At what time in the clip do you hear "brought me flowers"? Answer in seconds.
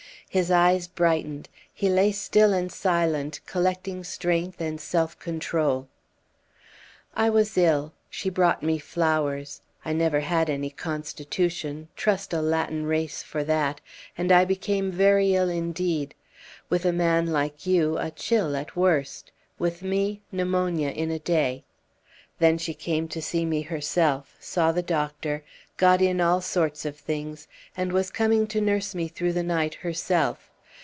8.29-9.61